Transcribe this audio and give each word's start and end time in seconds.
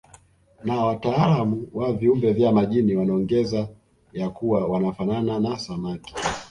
Na 0.63 0.85
wataalamu 0.85 1.67
wa 1.73 1.93
viumbe 1.93 2.33
vya 2.33 2.51
majini 2.51 2.95
wanaongeza 2.95 3.67
ya 4.13 4.29
kuwa 4.29 4.65
wanafanana 4.67 5.39
na 5.39 5.59
samaki 5.59 6.15